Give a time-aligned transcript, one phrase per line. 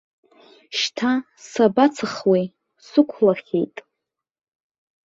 [0.77, 1.11] Шьҭа
[1.49, 2.45] сабацахуеи,
[2.87, 3.75] сықәлахьеит.